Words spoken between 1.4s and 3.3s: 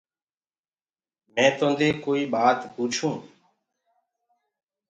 توندي ڪآئي ٻآت پوڇونٚ؟